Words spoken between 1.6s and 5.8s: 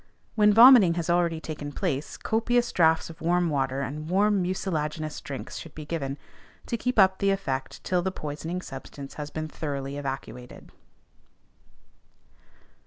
place, copious draughts of warm water or warm mucilaginous drinks should